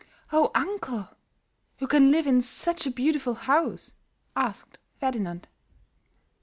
"Oh, 0.31 0.49
uncle, 0.55 1.09
who 1.77 1.85
can 1.85 2.09
live 2.09 2.25
in 2.25 2.41
such 2.41 2.87
a 2.87 2.89
beautiful 2.89 3.35
house?" 3.35 3.93
asked 4.35 4.79
Ferdinand. 4.99 5.47